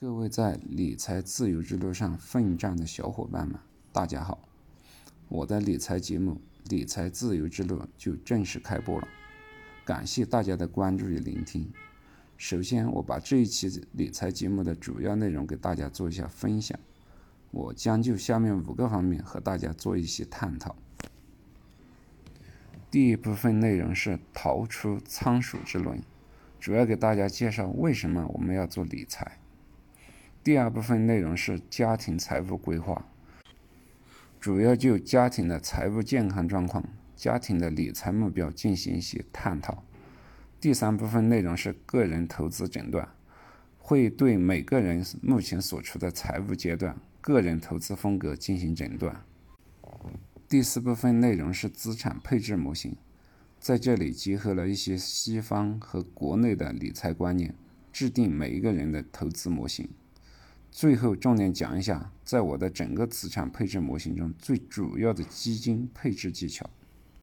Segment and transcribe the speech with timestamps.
[0.00, 3.58] 各位在理财自由之路上奋战的小伙伴们，
[3.92, 4.38] 大家好！
[5.28, 6.40] 我的理财节目
[6.70, 9.08] 《理财自由之路》就正式开播了，
[9.84, 11.68] 感谢大家的关注与聆听。
[12.36, 16.78] 首先，我把这一期理财节目的主要内容给大家做一下分享，
[17.50, 20.76] 我将就下面五个方面和大家做一些探讨。
[22.88, 26.00] 第一部分内容是逃出仓鼠之轮，
[26.60, 29.40] 主要给大家介绍为什么我们要做理财。
[30.48, 33.04] 第二部分内容是家庭财务规划，
[34.40, 36.82] 主要就家庭的财务健康状况、
[37.14, 39.84] 家庭的理财目标进行一些探讨。
[40.58, 43.06] 第三部分内容是个人投资诊断，
[43.76, 49.22] 会对每个人目前所处的财务阶段、个人投资风格进行诊断。
[50.48, 52.96] 第四部分内容是资产配置模型，
[53.60, 57.54] 在这里结合了一些西方和国内的理财观念，
[57.92, 59.90] 制定每一个人的投资模型。
[60.70, 66.68] 最后重点讲一下，在我的整个资产配置模型中最主要的基金配置技巧。